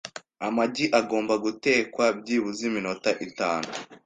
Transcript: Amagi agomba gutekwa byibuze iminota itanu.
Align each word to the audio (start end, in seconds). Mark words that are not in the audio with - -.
Amagi 0.47 0.85
agomba 0.99 1.33
gutekwa 1.45 2.05
byibuze 2.19 2.61
iminota 2.69 3.09
itanu. 3.27 3.69